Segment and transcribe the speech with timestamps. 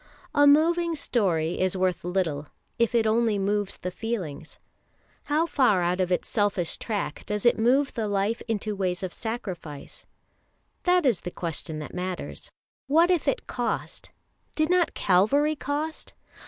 [0.33, 2.47] "A moving story" is worth little
[2.79, 4.57] if it only moves the feelings.
[5.25, 9.13] How far out of its selfish track does it move the life into ways of
[9.13, 10.07] sacrifice?
[10.85, 12.49] That is the question that matters.
[12.87, 14.09] What if it cost?
[14.55, 16.15] Did not Calvary cost?